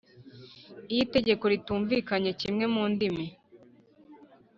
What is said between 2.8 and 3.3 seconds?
ndimi